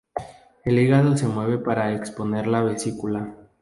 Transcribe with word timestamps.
El 0.65 0.79
hígado 0.79 1.15
se 1.15 1.27
mueve 1.27 1.59
para 1.59 1.93
exponer 1.93 2.47
la 2.47 2.63
vesícula. 2.63 3.35